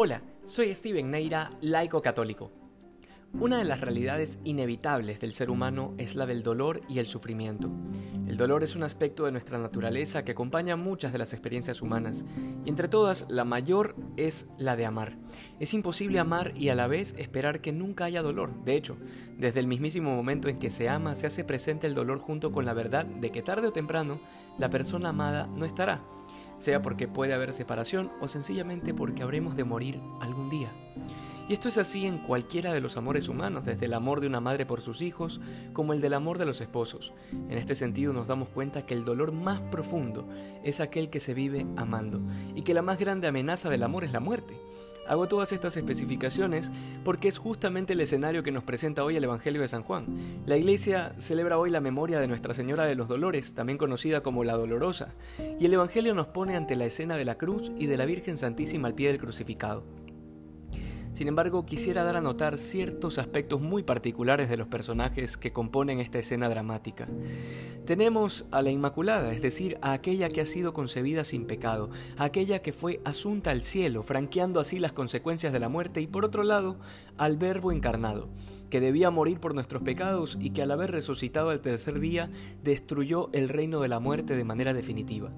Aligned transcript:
Hola, 0.00 0.22
soy 0.44 0.72
Steven 0.72 1.10
Neira, 1.10 1.50
laico 1.60 2.00
católico. 2.02 2.52
Una 3.32 3.58
de 3.58 3.64
las 3.64 3.80
realidades 3.80 4.38
inevitables 4.44 5.18
del 5.20 5.32
ser 5.32 5.50
humano 5.50 5.96
es 5.98 6.14
la 6.14 6.24
del 6.24 6.44
dolor 6.44 6.82
y 6.88 7.00
el 7.00 7.08
sufrimiento. 7.08 7.68
El 8.28 8.36
dolor 8.36 8.62
es 8.62 8.76
un 8.76 8.84
aspecto 8.84 9.24
de 9.24 9.32
nuestra 9.32 9.58
naturaleza 9.58 10.24
que 10.24 10.30
acompaña 10.30 10.76
muchas 10.76 11.10
de 11.10 11.18
las 11.18 11.32
experiencias 11.32 11.82
humanas, 11.82 12.24
y 12.64 12.70
entre 12.70 12.86
todas 12.86 13.26
la 13.28 13.44
mayor 13.44 13.96
es 14.16 14.46
la 14.56 14.76
de 14.76 14.86
amar. 14.86 15.18
Es 15.58 15.74
imposible 15.74 16.20
amar 16.20 16.52
y 16.56 16.68
a 16.68 16.76
la 16.76 16.86
vez 16.86 17.16
esperar 17.18 17.60
que 17.60 17.72
nunca 17.72 18.04
haya 18.04 18.22
dolor. 18.22 18.54
De 18.62 18.76
hecho, 18.76 18.98
desde 19.36 19.58
el 19.58 19.66
mismísimo 19.66 20.14
momento 20.14 20.48
en 20.48 20.60
que 20.60 20.70
se 20.70 20.88
ama 20.88 21.16
se 21.16 21.26
hace 21.26 21.42
presente 21.42 21.88
el 21.88 21.96
dolor 21.96 22.20
junto 22.20 22.52
con 22.52 22.64
la 22.64 22.72
verdad 22.72 23.04
de 23.04 23.30
que 23.30 23.42
tarde 23.42 23.66
o 23.66 23.72
temprano 23.72 24.20
la 24.58 24.70
persona 24.70 25.08
amada 25.08 25.48
no 25.48 25.64
estará 25.64 26.04
sea 26.58 26.82
porque 26.82 27.08
puede 27.08 27.32
haber 27.32 27.52
separación 27.52 28.10
o 28.20 28.28
sencillamente 28.28 28.92
porque 28.92 29.22
habremos 29.22 29.56
de 29.56 29.64
morir 29.64 30.00
algún 30.20 30.50
día. 30.50 30.70
Y 31.48 31.54
esto 31.54 31.70
es 31.70 31.78
así 31.78 32.04
en 32.04 32.18
cualquiera 32.18 32.74
de 32.74 32.82
los 32.82 32.98
amores 32.98 33.26
humanos, 33.28 33.64
desde 33.64 33.86
el 33.86 33.94
amor 33.94 34.20
de 34.20 34.26
una 34.26 34.40
madre 34.40 34.66
por 34.66 34.82
sus 34.82 35.00
hijos 35.00 35.40
como 35.72 35.94
el 35.94 36.02
del 36.02 36.12
amor 36.12 36.36
de 36.36 36.44
los 36.44 36.60
esposos. 36.60 37.14
En 37.32 37.56
este 37.56 37.74
sentido 37.74 38.12
nos 38.12 38.26
damos 38.26 38.50
cuenta 38.50 38.84
que 38.84 38.92
el 38.92 39.06
dolor 39.06 39.32
más 39.32 39.60
profundo 39.62 40.28
es 40.62 40.80
aquel 40.80 41.08
que 41.08 41.20
se 41.20 41.32
vive 41.32 41.66
amando 41.76 42.20
y 42.54 42.62
que 42.62 42.74
la 42.74 42.82
más 42.82 42.98
grande 42.98 43.28
amenaza 43.28 43.70
del 43.70 43.82
amor 43.82 44.04
es 44.04 44.12
la 44.12 44.20
muerte. 44.20 44.60
Hago 45.08 45.26
todas 45.26 45.52
estas 45.52 45.76
especificaciones 45.76 46.70
porque 47.02 47.28
es 47.28 47.38
justamente 47.38 47.94
el 47.94 48.00
escenario 48.00 48.42
que 48.42 48.52
nos 48.52 48.62
presenta 48.62 49.04
hoy 49.04 49.16
el 49.16 49.24
Evangelio 49.24 49.62
de 49.62 49.68
San 49.68 49.82
Juan. 49.82 50.06
La 50.46 50.56
iglesia 50.56 51.14
celebra 51.18 51.58
hoy 51.58 51.70
la 51.70 51.80
memoria 51.80 52.20
de 52.20 52.28
Nuestra 52.28 52.54
Señora 52.54 52.84
de 52.84 52.94
los 52.94 53.08
Dolores, 53.08 53.54
también 53.54 53.78
conocida 53.78 54.20
como 54.20 54.44
la 54.44 54.56
Dolorosa, 54.56 55.14
y 55.58 55.64
el 55.64 55.72
Evangelio 55.72 56.14
nos 56.14 56.26
pone 56.26 56.56
ante 56.56 56.76
la 56.76 56.84
escena 56.84 57.16
de 57.16 57.24
la 57.24 57.38
cruz 57.38 57.72
y 57.78 57.86
de 57.86 57.96
la 57.96 58.04
Virgen 58.04 58.36
Santísima 58.36 58.88
al 58.88 58.94
pie 58.94 59.08
del 59.08 59.18
crucificado. 59.18 59.84
Sin 61.12 61.28
embargo, 61.28 61.66
quisiera 61.66 62.04
dar 62.04 62.16
a 62.16 62.20
notar 62.20 62.58
ciertos 62.58 63.18
aspectos 63.18 63.60
muy 63.60 63.82
particulares 63.82 64.48
de 64.48 64.56
los 64.56 64.68
personajes 64.68 65.36
que 65.36 65.52
componen 65.52 65.98
esta 65.98 66.18
escena 66.18 66.48
dramática. 66.48 67.08
Tenemos 67.86 68.46
a 68.50 68.62
la 68.62 68.70
Inmaculada, 68.70 69.32
es 69.32 69.42
decir, 69.42 69.78
a 69.82 69.92
aquella 69.92 70.28
que 70.28 70.40
ha 70.40 70.46
sido 70.46 70.72
concebida 70.72 71.24
sin 71.24 71.46
pecado, 71.46 71.90
a 72.16 72.24
aquella 72.24 72.60
que 72.60 72.72
fue 72.72 73.00
asunta 73.04 73.50
al 73.50 73.62
cielo, 73.62 74.02
franqueando 74.02 74.60
así 74.60 74.78
las 74.78 74.92
consecuencias 74.92 75.52
de 75.52 75.58
la 75.58 75.68
muerte, 75.68 76.00
y 76.00 76.06
por 76.06 76.24
otro 76.24 76.42
lado, 76.42 76.76
al 77.16 77.36
Verbo 77.36 77.72
encarnado, 77.72 78.28
que 78.70 78.80
debía 78.80 79.10
morir 79.10 79.40
por 79.40 79.54
nuestros 79.54 79.82
pecados 79.82 80.36
y 80.40 80.50
que 80.50 80.62
al 80.62 80.70
haber 80.70 80.90
resucitado 80.92 81.50
al 81.50 81.60
tercer 81.60 81.98
día 81.98 82.30
destruyó 82.62 83.30
el 83.32 83.48
reino 83.48 83.80
de 83.80 83.88
la 83.88 84.00
muerte 84.00 84.36
de 84.36 84.44
manera 84.44 84.74
definitiva. 84.74 85.30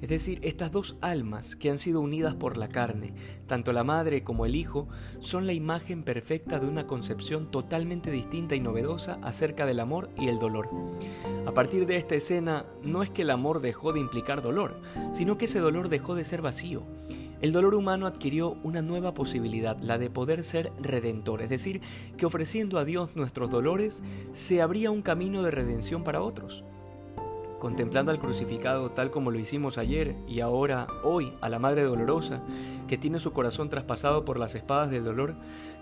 Es 0.00 0.08
decir, 0.08 0.40
estas 0.42 0.72
dos 0.72 0.96
almas 1.02 1.56
que 1.56 1.70
han 1.70 1.78
sido 1.78 2.00
unidas 2.00 2.34
por 2.34 2.56
la 2.56 2.68
carne, 2.68 3.12
tanto 3.46 3.72
la 3.72 3.84
madre 3.84 4.22
como 4.24 4.46
el 4.46 4.54
hijo, 4.54 4.88
son 5.18 5.46
la 5.46 5.52
imagen 5.52 6.04
perfecta 6.04 6.58
de 6.58 6.66
una 6.66 6.86
concepción 6.86 7.50
totalmente 7.50 8.10
distinta 8.10 8.54
y 8.54 8.60
novedosa 8.60 9.18
acerca 9.22 9.66
del 9.66 9.78
amor 9.78 10.08
y 10.18 10.28
el 10.28 10.38
dolor. 10.38 10.70
A 11.46 11.52
partir 11.52 11.84
de 11.84 11.96
esta 11.96 12.14
escena, 12.14 12.64
no 12.82 13.02
es 13.02 13.10
que 13.10 13.22
el 13.22 13.30
amor 13.30 13.60
dejó 13.60 13.92
de 13.92 14.00
implicar 14.00 14.40
dolor, 14.40 14.80
sino 15.12 15.36
que 15.36 15.44
ese 15.44 15.60
dolor 15.60 15.90
dejó 15.90 16.14
de 16.14 16.24
ser 16.24 16.40
vacío. 16.40 16.82
El 17.42 17.52
dolor 17.52 17.74
humano 17.74 18.06
adquirió 18.06 18.58
una 18.62 18.82
nueva 18.82 19.12
posibilidad, 19.14 19.78
la 19.80 19.98
de 19.98 20.10
poder 20.10 20.44
ser 20.44 20.72
redentor, 20.80 21.42
es 21.42 21.48
decir, 21.48 21.80
que 22.16 22.26
ofreciendo 22.26 22.78
a 22.78 22.84
Dios 22.84 23.16
nuestros 23.16 23.50
dolores, 23.50 24.02
se 24.32 24.62
abría 24.62 24.90
un 24.90 25.02
camino 25.02 25.42
de 25.42 25.50
redención 25.50 26.04
para 26.04 26.22
otros 26.22 26.64
contemplando 27.60 28.10
al 28.10 28.18
crucificado 28.18 28.90
tal 28.90 29.12
como 29.12 29.30
lo 29.30 29.38
hicimos 29.38 29.78
ayer 29.78 30.16
y 30.26 30.40
ahora, 30.40 30.88
hoy, 31.04 31.32
a 31.40 31.48
la 31.48 31.60
Madre 31.60 31.84
Dolorosa, 31.84 32.42
que 32.88 32.98
tiene 32.98 33.20
su 33.20 33.32
corazón 33.32 33.68
traspasado 33.68 34.24
por 34.24 34.36
las 34.36 34.56
espadas 34.56 34.90
del 34.90 35.04
dolor, 35.04 35.36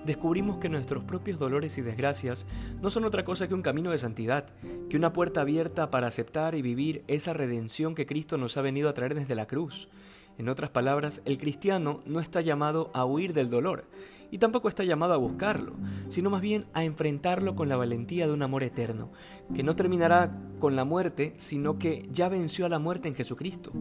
descubrimos 0.05 0.59
que 0.59 0.69
nuestros 0.69 1.05
propios 1.05 1.39
dolores 1.39 1.79
y 1.79 1.81
desgracias 1.81 2.45
no 2.83 2.91
son 2.91 3.05
otra 3.05 3.25
cosa 3.25 3.49
que 3.49 3.55
un 3.55 3.63
camino 3.63 3.91
de 3.91 3.99
santidad, 3.99 4.47
que 4.91 4.99
una 4.99 5.15
puerta 5.15 5.41
abierta 5.41 5.91
para 5.91 6.09
aceptar 6.09 6.55
y 6.55 6.61
vivir 6.61 7.03
esa 7.07 7.33
redención 7.33 7.95
que 7.95 8.05
Cristo 8.05 8.37
nos 8.37 8.59
ha 8.59 8.63
venido 8.63 8.91
a 8.91 8.95
traer 8.95 9.15
desde 9.15 9.35
la 9.35 9.47
cruz. 9.47 9.89
En 10.37 10.49
otras 10.49 10.71
palabras, 10.71 11.23
el 11.25 11.39
cristiano 11.39 12.01
no 12.05 12.21
está 12.21 12.43
llamado 12.43 12.91
a 12.93 13.05
huir 13.05 13.33
del 13.33 13.51
dolor, 13.51 13.87
y 14.31 14.39
tampoco 14.39 14.69
está 14.69 14.85
llamado 14.85 15.15
a 15.15 15.19
buscarlo, 15.19 15.75
sino 16.09 16.31
más 16.31 16.41
bien 16.41 16.67
a 16.73 16.85
enfrentarlo 16.85 17.55
con 17.55 17.69
la 17.69 17.77
valentía 17.77 18.27
de 18.27 18.33
un 18.33 18.43
amor 18.43 18.63
eterno, 18.63 19.11
que 19.55 19.63
no 19.63 19.77
terminará 19.77 20.37
con 20.59 20.77
la 20.77 20.85
muerte, 20.85 21.35
sino 21.39 21.79
que 21.79 22.09
ya 22.13 22.29
venció 22.29 22.67
a 22.67 22.69
la 22.69 22.79
muerte 22.79 23.09
en 23.09 23.15
Jesucristo. 23.15 23.73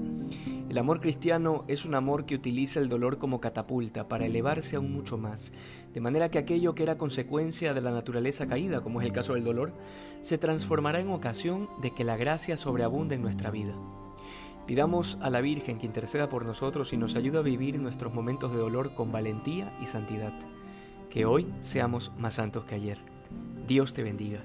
El 0.69 0.77
amor 0.77 0.99
cristiano 0.99 1.65
es 1.67 1.85
un 1.85 1.95
amor 1.95 2.25
que 2.25 2.35
utiliza 2.35 2.79
el 2.79 2.89
dolor 2.89 3.17
como 3.17 3.41
catapulta 3.41 4.07
para 4.07 4.25
elevarse 4.25 4.75
aún 4.75 4.91
mucho 4.91 5.17
más, 5.17 5.53
de 5.93 6.01
manera 6.01 6.29
que 6.29 6.37
aquello 6.37 6.75
que 6.75 6.83
era 6.83 6.97
consecuencia 6.97 7.73
de 7.73 7.81
la 7.81 7.91
naturaleza 7.91 8.47
caída, 8.47 8.81
como 8.81 9.01
es 9.01 9.07
el 9.07 9.13
caso 9.13 9.33
del 9.33 9.43
dolor, 9.43 9.73
se 10.21 10.37
transformará 10.37 10.99
en 10.99 11.09
ocasión 11.09 11.69
de 11.81 11.91
que 11.93 12.03
la 12.03 12.17
gracia 12.17 12.57
sobreabunde 12.57 13.15
en 13.15 13.21
nuestra 13.21 13.51
vida. 13.51 13.75
Pidamos 14.67 15.17
a 15.21 15.29
la 15.29 15.39
Virgen 15.39 15.79
que 15.79 15.85
interceda 15.85 16.27
por 16.27 16.45
nosotros 16.45 16.91
y 16.91 16.97
nos 16.97 17.15
ayude 17.15 17.37
a 17.37 17.41
vivir 17.41 17.79
nuestros 17.79 18.13
momentos 18.13 18.51
de 18.51 18.57
dolor 18.57 18.93
con 18.93 19.13
valentía 19.13 19.73
y 19.81 19.85
santidad. 19.85 20.33
Que 21.09 21.25
hoy 21.25 21.47
seamos 21.61 22.11
más 22.17 22.33
santos 22.33 22.65
que 22.65 22.75
ayer. 22.75 22.97
Dios 23.65 23.93
te 23.93 24.03
bendiga. 24.03 24.41